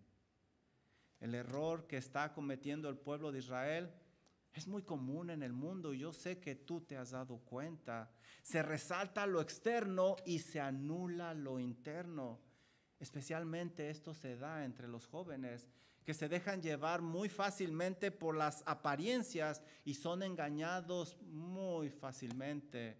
[1.20, 3.92] El error que está cometiendo el pueblo de Israel
[4.52, 8.10] es muy común en el mundo, yo sé que tú te has dado cuenta.
[8.42, 12.40] Se resalta lo externo y se anula lo interno.
[13.00, 15.66] Especialmente esto se da entre los jóvenes
[16.04, 22.98] que se dejan llevar muy fácilmente por las apariencias y son engañados muy fácilmente.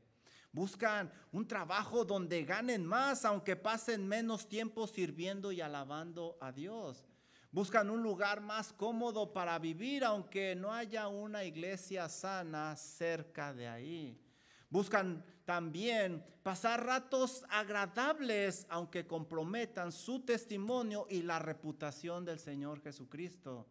[0.53, 7.07] Buscan un trabajo donde ganen más, aunque pasen menos tiempo sirviendo y alabando a Dios.
[7.53, 13.69] Buscan un lugar más cómodo para vivir, aunque no haya una iglesia sana cerca de
[13.69, 14.30] ahí.
[14.71, 23.67] Buscan también pasar ratos agradables, aunque comprometan su testimonio y la reputación del Señor Jesucristo.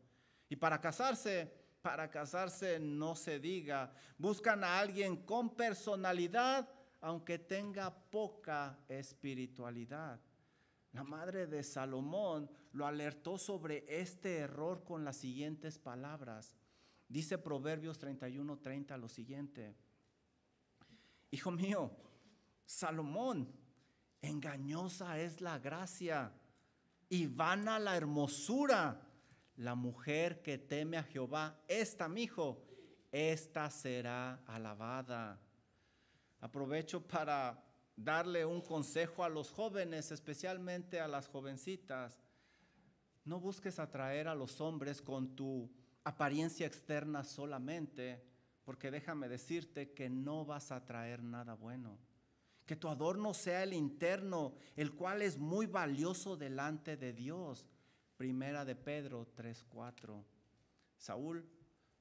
[0.49, 3.93] Y para casarse, para casarse no se diga.
[4.17, 10.19] Buscan a alguien con personalidad, aunque tenga poca espiritualidad.
[10.91, 16.57] La madre de Salomón lo alertó sobre este error con las siguientes palabras.
[17.07, 19.75] Dice Proverbios 31:30 lo siguiente.
[21.31, 21.91] Hijo mío,
[22.65, 23.51] Salomón,
[24.21, 26.31] engañosa es la gracia
[27.07, 29.05] y vana la hermosura.
[29.57, 32.63] La mujer que teme a Jehová, esta mi hijo,
[33.11, 35.37] esta será alabada.
[36.39, 37.61] Aprovecho para
[37.93, 42.23] darle un consejo a los jóvenes, especialmente a las jovencitas.
[43.25, 45.69] No busques atraer a los hombres con tu
[46.05, 48.28] apariencia externa solamente
[48.69, 51.97] porque déjame decirte que no vas a traer nada bueno.
[52.67, 57.65] Que tu adorno sea el interno, el cual es muy valioso delante de Dios.
[58.15, 60.23] Primera de Pedro 3:4.
[60.95, 61.49] Saúl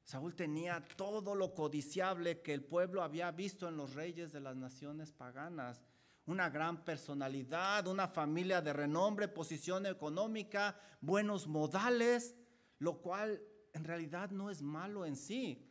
[0.02, 4.54] Saúl tenía todo lo codiciable que el pueblo había visto en los reyes de las
[4.54, 5.81] naciones paganas.
[6.26, 12.37] Una gran personalidad, una familia de renombre, posición económica, buenos modales,
[12.78, 13.40] lo cual
[13.72, 15.64] en realidad no es malo en sí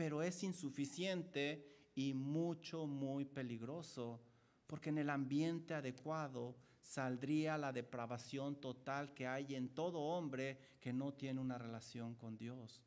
[0.00, 4.18] pero es insuficiente y mucho, muy peligroso,
[4.66, 10.90] porque en el ambiente adecuado saldría la depravación total que hay en todo hombre que
[10.90, 12.82] no tiene una relación con Dios.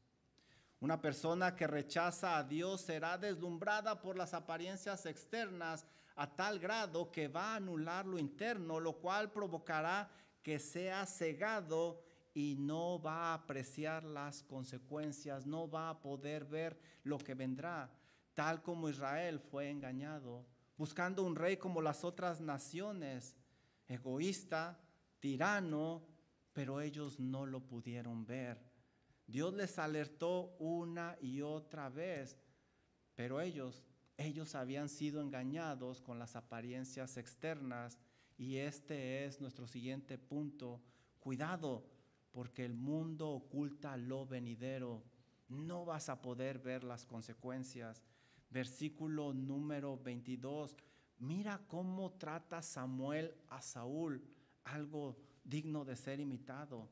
[0.80, 7.12] Una persona que rechaza a Dios será deslumbrada por las apariencias externas a tal grado
[7.12, 10.10] que va a anular lo interno, lo cual provocará
[10.41, 12.02] que sea cegado
[12.34, 17.91] y no va a apreciar las consecuencias, no va a poder ver lo que vendrá,
[18.34, 20.46] tal como Israel fue engañado,
[20.78, 23.36] buscando un rey como las otras naciones,
[23.88, 24.80] egoísta,
[25.19, 26.04] tirano,
[26.54, 28.62] pero ellos no lo pudieron ver.
[29.28, 32.38] Dios les alertó una y otra vez,
[33.15, 33.84] pero ellos,
[34.17, 38.00] ellos habían sido engañados con las apariencias externas
[38.38, 40.82] y este es nuestro siguiente punto.
[41.19, 41.86] Cuidado,
[42.34, 45.04] porque el mundo oculta lo venidero.
[45.48, 48.04] No vas a poder ver las consecuencias.
[48.50, 50.76] Versículo número 22.
[51.19, 54.22] Mira cómo trata Samuel a Saúl,
[54.65, 56.89] algo digno de ser imitado.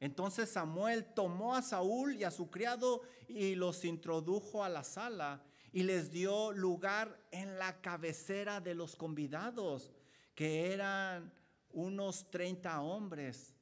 [0.00, 5.42] Entonces Samuel tomó a Saúl y a su criado y los introdujo a la sala
[5.72, 9.90] y les dio lugar en la cabecera de los convidados,
[10.36, 11.32] que eran
[11.70, 13.57] unos 30 hombres.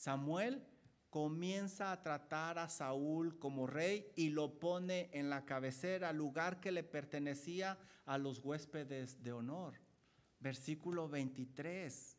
[0.00, 0.66] Samuel
[1.10, 6.72] comienza a tratar a Saúl como rey y lo pone en la cabecera, lugar que
[6.72, 9.74] le pertenecía a los huéspedes de honor.
[10.38, 12.16] Versículo 23.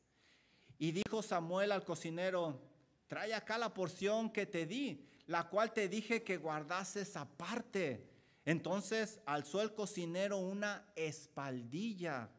[0.78, 2.62] Y dijo Samuel al cocinero,
[3.08, 8.08] trae acá la porción que te di, la cual te dije que guardases aparte.
[8.46, 12.30] Entonces alzó el cocinero una espaldilla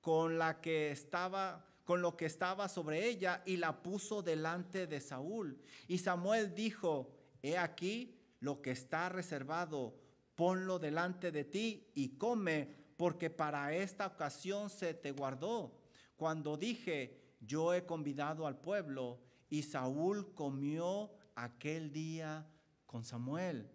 [0.00, 5.00] con la que estaba con lo que estaba sobre ella y la puso delante de
[5.00, 5.58] Saúl.
[5.88, 7.10] Y Samuel dijo,
[7.42, 9.94] he aquí lo que está reservado,
[10.34, 15.78] ponlo delante de ti y come, porque para esta ocasión se te guardó.
[16.16, 22.46] Cuando dije, yo he convidado al pueblo, y Saúl comió aquel día
[22.86, 23.70] con Samuel.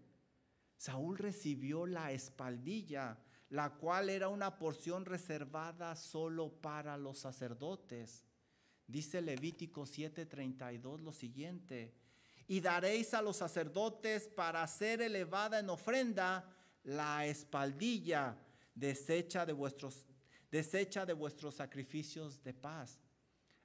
[0.75, 8.25] Saúl recibió la espaldilla la cual era una porción reservada solo para los sacerdotes.
[8.87, 11.93] Dice Levítico 7:32 lo siguiente,
[12.47, 16.49] y daréis a los sacerdotes para ser elevada en ofrenda
[16.83, 18.37] la espaldilla
[18.73, 20.07] desecha de vuestros,
[20.49, 23.01] desecha de vuestros sacrificios de paz.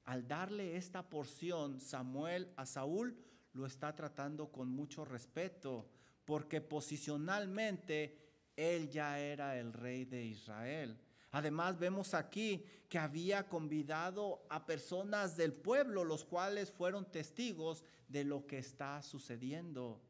[0.04, 3.16] Al darle esta porción, Samuel a Saúl
[3.52, 5.88] lo está tratando con mucho respeto,
[6.24, 10.98] porque posicionalmente él ya era el rey de Israel.
[11.30, 18.24] Además vemos aquí que había convidado a personas del pueblo, los cuales fueron testigos de
[18.24, 20.02] lo que está sucediendo.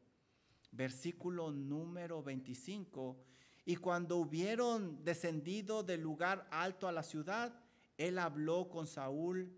[0.71, 3.17] Versículo número 25.
[3.65, 7.57] Y cuando hubieron descendido del lugar alto a la ciudad,
[7.97, 9.57] él habló con Saúl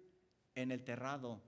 [0.53, 1.41] en el terrado.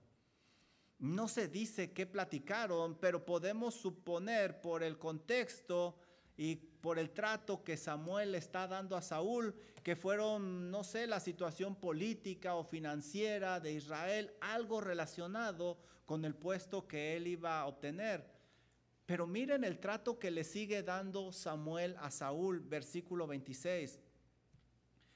[0.98, 5.96] No se dice qué platicaron, pero podemos suponer por el contexto
[6.38, 11.18] y por el trato que Samuel está dando a Saúl, que fueron, no sé, la
[11.18, 17.66] situación política o financiera de Israel, algo relacionado con el puesto que él iba a
[17.66, 18.24] obtener.
[19.04, 23.98] Pero miren el trato que le sigue dando Samuel a Saúl, versículo 26.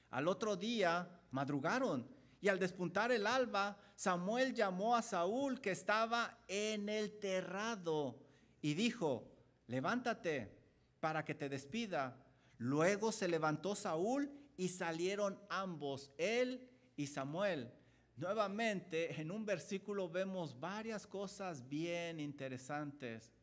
[0.09, 2.05] Al otro día madrugaron
[2.41, 8.19] y al despuntar el alba, Samuel llamó a Saúl que estaba en el terrado
[8.61, 9.31] y dijo,
[9.67, 10.62] levántate
[11.03, 12.15] para que te despida.
[12.59, 17.73] Luego se levantó Saúl y salieron ambos, él y Samuel.
[18.15, 23.33] Nuevamente, en un versículo vemos varias cosas bien interesantes.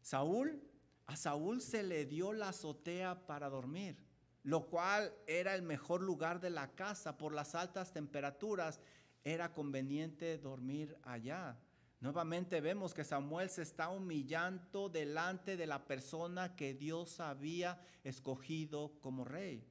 [0.00, 0.60] Saúl,
[1.06, 3.96] a Saúl se le dio la azotea para dormir
[4.42, 8.80] lo cual era el mejor lugar de la casa por las altas temperaturas.
[9.22, 11.58] Era conveniente dormir allá.
[12.00, 18.92] Nuevamente vemos que Samuel se está humillando delante de la persona que Dios había escogido
[19.00, 19.66] como rey.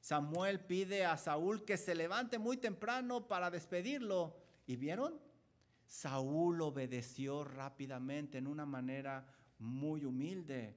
[0.00, 4.36] Samuel pide a Saúl que se levante muy temprano para despedirlo.
[4.66, 5.20] ¿Y vieron?
[5.86, 9.26] Saúl obedeció rápidamente en una manera
[9.58, 10.76] muy humilde.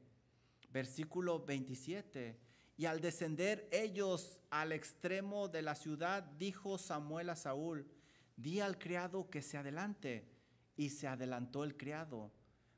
[0.71, 2.39] Versículo 27.
[2.77, 7.87] Y al descender ellos al extremo de la ciudad, dijo Samuel a Saúl,
[8.35, 10.34] di al criado que se adelante.
[10.75, 12.31] Y se adelantó el criado,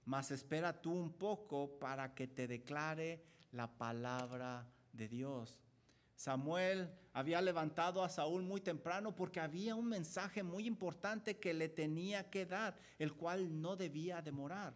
[0.06, 5.60] mas espera tú un poco para que te declare la palabra de Dios.
[6.16, 11.70] Samuel había levantado a Saúl muy temprano porque había un mensaje muy importante que le
[11.70, 14.74] tenía que dar, el cual no debía demorar.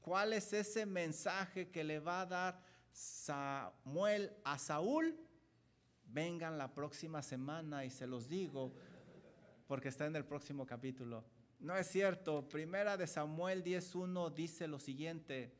[0.00, 5.16] ¿Cuál es ese mensaje que le va a dar Samuel a Saúl,
[6.04, 8.74] vengan la próxima semana y se los digo,
[9.66, 11.24] porque está en el próximo capítulo.
[11.58, 12.48] No es cierto.
[12.48, 15.52] Primera de Samuel 10.1 dice lo siguiente.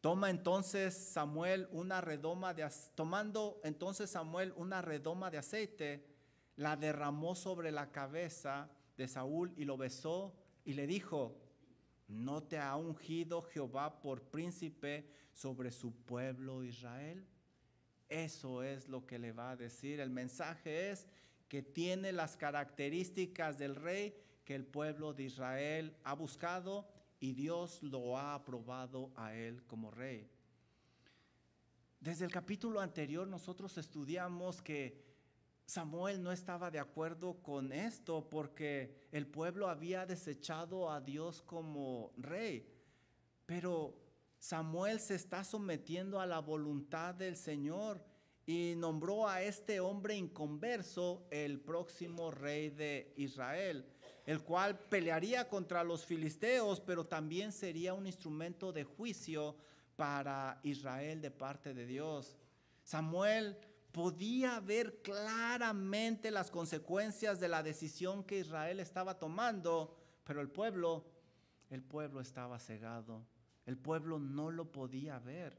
[0.00, 6.06] Toma entonces Samuel una redoma de tomando entonces Samuel una redoma de aceite,
[6.56, 11.36] la derramó sobre la cabeza de Saúl y lo besó y le dijo:
[12.06, 17.26] ¿No te ha ungido Jehová por príncipe sobre su pueblo Israel?
[18.08, 19.98] Eso es lo que le va a decir.
[19.98, 21.08] El mensaje es
[21.48, 24.14] que tiene las características del rey
[24.44, 26.88] que el pueblo de Israel ha buscado
[27.20, 30.28] y Dios lo ha aprobado a él como rey.
[32.00, 35.00] Desde el capítulo anterior nosotros estudiamos que
[35.64, 42.12] Samuel no estaba de acuerdo con esto porque el pueblo había desechado a Dios como
[42.16, 42.68] rey.
[43.46, 43.96] Pero
[44.38, 48.04] Samuel se está sometiendo a la voluntad del Señor
[48.44, 53.86] y nombró a este hombre inconverso el próximo rey de Israel,
[54.26, 59.56] el cual pelearía contra los filisteos, pero también sería un instrumento de juicio
[59.96, 62.36] para Israel de parte de Dios.
[62.84, 63.56] Samuel
[63.92, 71.04] podía ver claramente las consecuencias de la decisión que Israel estaba tomando, pero el pueblo,
[71.70, 73.26] el pueblo estaba cegado.
[73.66, 75.56] El pueblo no lo podía ver.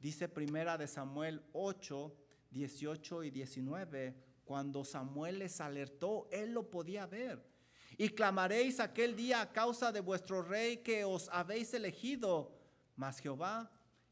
[0.00, 2.14] Dice primera de Samuel 8,
[2.50, 7.51] 18 y 19, cuando Samuel les alertó, él lo podía ver.
[7.98, 12.52] Y clamaréis aquel día a causa de vuestro rey que os habéis elegido.
[12.96, 13.70] Mas Jehová,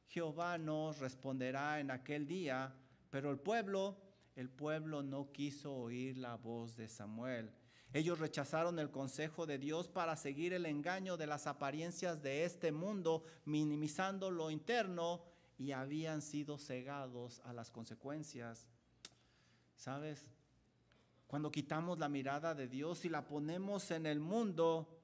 [0.09, 2.75] Jehová nos responderá en aquel día
[3.11, 3.97] pero el pueblo,
[4.37, 7.53] el pueblo no quiso oír la voz de Samuel.
[7.93, 12.71] Ellos rechazaron el consejo de Dios para seguir el engaño de las apariencias de este
[12.71, 15.25] mundo, minimizando lo interno
[15.59, 18.69] y habían sido cegados a las consecuencias.
[19.75, 20.31] ¿Sabes?
[21.31, 24.99] Cuando quitamos la mirada de Dios y la ponemos en el mundo,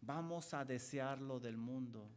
[0.00, 2.08] vamos a desear lo del mundo.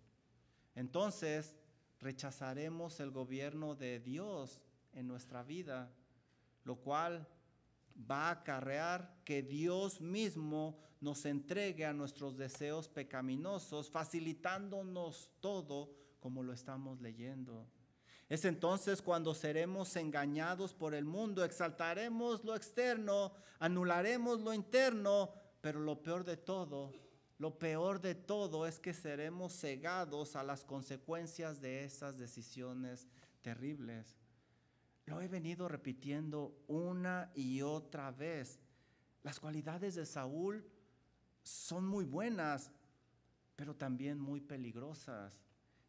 [0.75, 1.55] Entonces,
[1.99, 4.61] rechazaremos el gobierno de Dios
[4.93, 5.91] en nuestra vida,
[6.65, 7.27] lo cual
[7.99, 15.89] va a acarrear que Dios mismo nos entregue a nuestros deseos pecaminosos, facilitándonos todo
[16.19, 17.65] como lo estamos leyendo.
[18.33, 25.29] Es entonces cuando seremos engañados por el mundo, exaltaremos lo externo, anularemos lo interno,
[25.61, 26.91] pero lo peor de todo
[27.43, 33.05] lo peor de todo es que seremos cegados a las consecuencias de esas decisiones
[33.41, 34.15] terribles.
[35.05, 38.61] Lo he venido repitiendo una y otra vez.
[39.23, 40.65] Las cualidades de Saúl
[41.43, 42.71] son muy buenas,
[43.57, 45.41] pero también muy peligrosas,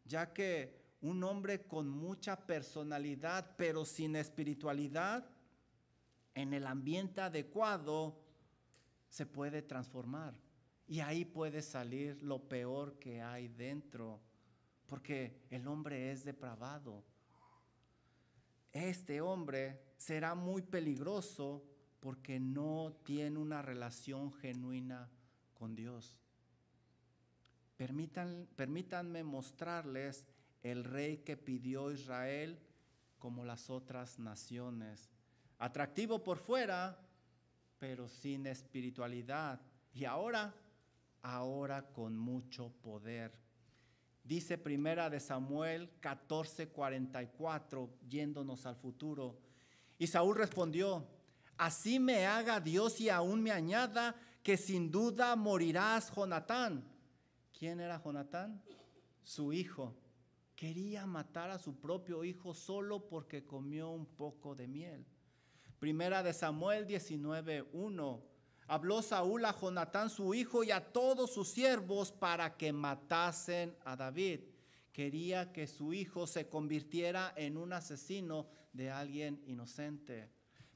[0.03, 5.29] ya que un hombre con mucha personalidad, pero sin espiritualidad,
[6.33, 8.19] en el ambiente adecuado,
[9.07, 10.33] se puede transformar.
[10.87, 14.19] Y ahí puede salir lo peor que hay dentro,
[14.87, 17.03] porque el hombre es depravado.
[18.71, 21.63] Este hombre será muy peligroso
[21.99, 25.09] porque no tiene una relación genuina
[25.53, 26.19] con Dios.
[27.77, 30.25] Permítanme mostrarles
[30.65, 32.59] el rey que pidió Israel
[33.19, 35.11] como las otras naciones.
[35.59, 36.97] Atractivo por fuera,
[37.77, 39.61] pero sin espiritualidad.
[39.93, 40.55] Y ahora,
[41.21, 43.31] ahora con mucho poder.
[44.23, 49.37] Dice primera de Samuel 14:44, yéndonos al futuro.
[49.99, 51.05] Y Saúl respondió,
[51.57, 56.83] así me haga Dios y aún me añada que sin duda morirás, Jonatán.
[57.53, 58.63] ¿Quién era Jonatán?
[59.23, 59.95] Su hijo.
[60.55, 65.05] Quería matar a su propio hijo solo porque comió un poco de miel.
[65.79, 68.23] Primera de Samuel 19:1.
[68.67, 73.95] Habló Saúl a Jonatán su hijo y a todos sus siervos para que matasen a
[73.95, 74.39] David.
[74.91, 80.29] Quería que su hijo se convirtiera en un asesino de alguien inocente.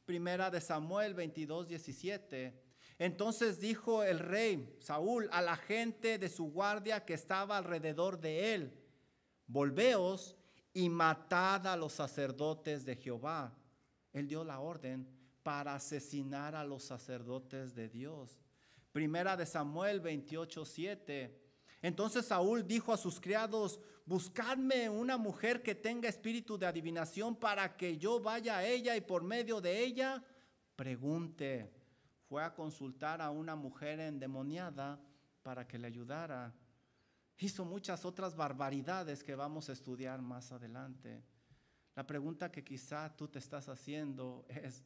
[0.06, 2.54] Primera de Samuel 22:17.
[3.00, 8.54] Entonces dijo el rey Saúl a la gente de su guardia que estaba alrededor de
[8.54, 8.79] él,
[9.50, 10.38] volveos
[10.72, 13.54] y matad a los sacerdotes de Jehová.
[14.14, 15.06] Él dio la orden
[15.43, 18.39] para asesinar a los sacerdotes de Dios.
[18.93, 21.36] Primera de Samuel 28:7.
[21.82, 27.76] Entonces Saúl dijo a sus criados, buscadme una mujer que tenga espíritu de adivinación para
[27.76, 30.24] que yo vaya a ella y por medio de ella
[30.76, 31.72] pregunte.
[32.28, 35.00] Fue a consultar a una mujer endemoniada
[35.41, 36.54] para que le ayudara.
[37.42, 41.24] Hizo muchas otras barbaridades que vamos a estudiar más adelante.
[41.96, 44.84] La pregunta que quizá tú te estás haciendo es,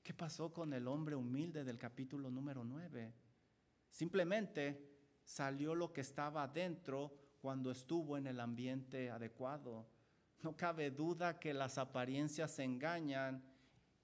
[0.00, 3.12] ¿qué pasó con el hombre humilde del capítulo número 9?
[3.90, 4.92] Simplemente
[5.24, 9.88] salió lo que estaba dentro cuando estuvo en el ambiente adecuado.
[10.40, 13.42] No cabe duda que las apariencias engañan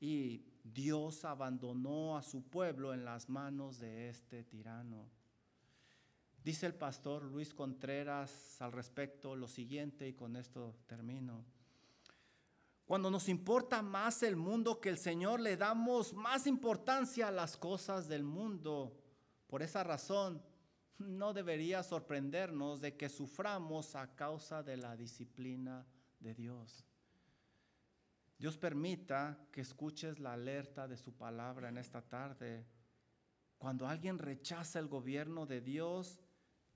[0.01, 5.18] y Dios abandonó a su pueblo en las manos de este tirano.
[6.49, 11.45] Dice el pastor Luis Contreras al respecto lo siguiente y con esto termino.
[12.87, 17.59] Cuando nos importa más el mundo que el Señor, le damos más importancia a las
[17.59, 18.99] cosas del mundo.
[19.47, 20.43] Por esa razón,
[20.97, 25.85] no debería sorprendernos de que suframos a causa de la disciplina
[26.19, 26.87] de Dios.
[28.39, 32.65] Dios permita que escuches la alerta de su palabra en esta tarde.
[33.59, 36.19] Cuando alguien rechaza el gobierno de Dios,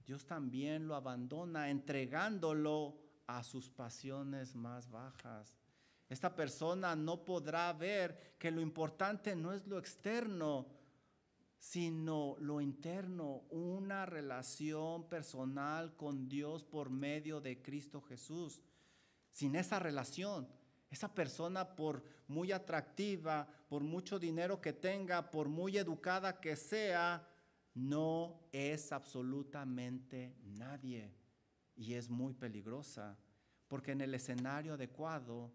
[0.05, 2.96] Dios también lo abandona, entregándolo
[3.26, 5.57] a sus pasiones más bajas.
[6.09, 10.66] Esta persona no podrá ver que lo importante no es lo externo,
[11.59, 18.61] sino lo interno, una relación personal con Dios por medio de Cristo Jesús.
[19.30, 20.48] Sin esa relación,
[20.90, 27.26] esa persona por muy atractiva, por mucho dinero que tenga, por muy educada que sea,
[27.74, 31.10] no es absolutamente nadie
[31.76, 33.16] y es muy peligrosa,
[33.68, 35.52] porque en el escenario adecuado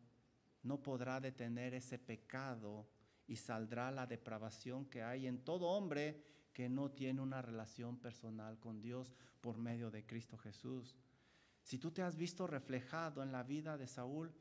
[0.64, 2.88] no podrá detener ese pecado
[3.28, 8.60] y saldrá la depravación que hay en todo hombre que no tiene una relación personal
[8.60, 10.96] con Dios por medio de Cristo Jesús.
[11.62, 14.34] Si tú te has visto reflejado en la vida de Saúl,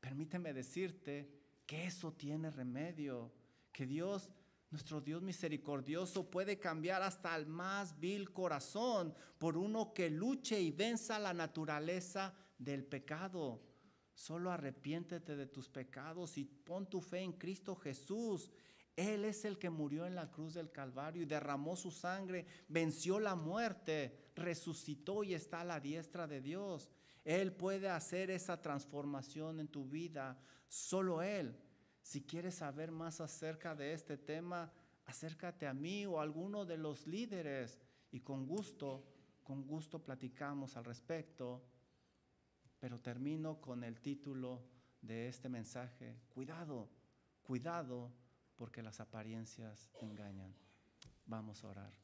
[0.00, 1.32] permíteme decirte
[1.64, 3.32] que eso tiene remedio,
[3.72, 4.30] que Dios,
[4.72, 10.70] nuestro Dios misericordioso, puede cambiar hasta el más vil corazón por uno que luche y
[10.70, 13.60] venza la naturaleza del pecado.
[14.14, 18.50] Solo arrepiéntete de tus pecados y pon tu fe en Cristo Jesús.
[18.96, 23.20] Él es el que murió en la cruz del Calvario y derramó su sangre, venció
[23.20, 26.90] la muerte, resucitó y está a la diestra de Dios.
[27.24, 31.56] Él puede hacer esa transformación en tu vida, solo Él.
[32.02, 34.72] Si quieres saber más acerca de este tema,
[35.06, 37.78] acércate a mí o a alguno de los líderes
[38.10, 39.04] y con gusto,
[39.42, 41.62] con gusto platicamos al respecto
[42.82, 44.60] pero termino con el título
[45.00, 46.16] de este mensaje.
[46.28, 46.90] Cuidado,
[47.40, 48.10] cuidado,
[48.56, 50.52] porque las apariencias engañan.
[51.24, 52.01] Vamos a orar.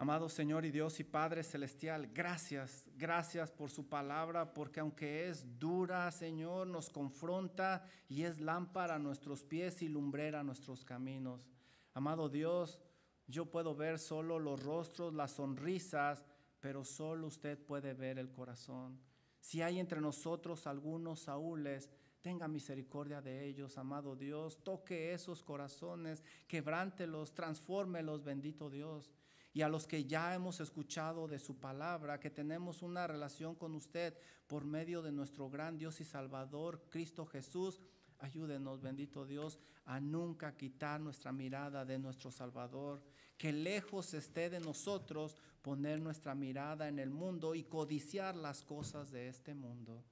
[0.00, 5.58] Amado Señor y Dios y Padre Celestial, gracias, gracias por su palabra, porque aunque es
[5.58, 11.46] dura, Señor, nos confronta y es lámpara a nuestros pies y lumbrera a nuestros caminos.
[11.92, 12.80] Amado Dios,
[13.26, 16.24] yo puedo ver solo los rostros, las sonrisas,
[16.60, 18.98] pero solo usted puede ver el corazón.
[19.38, 21.90] Si hay entre nosotros algunos Saúles,
[22.22, 24.62] Tenga misericordia de ellos, amado Dios.
[24.62, 29.10] Toque esos corazones, quebrántelos, transfórmelos, bendito Dios.
[29.52, 33.74] Y a los que ya hemos escuchado de su palabra, que tenemos una relación con
[33.74, 37.80] usted por medio de nuestro gran Dios y Salvador, Cristo Jesús,
[38.18, 43.02] ayúdenos, bendito Dios, a nunca quitar nuestra mirada de nuestro Salvador.
[43.36, 49.10] Que lejos esté de nosotros poner nuestra mirada en el mundo y codiciar las cosas
[49.10, 50.04] de este mundo.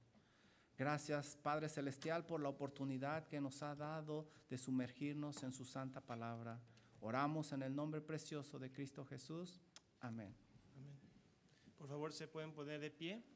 [0.77, 6.01] Gracias, Padre Celestial, por la oportunidad que nos ha dado de sumergirnos en su santa
[6.01, 6.59] palabra.
[7.01, 9.61] Oramos en el nombre precioso de Cristo Jesús.
[10.01, 10.35] Amén.
[10.75, 10.99] Amén.
[11.77, 13.23] Por favor, se pueden poner de pie.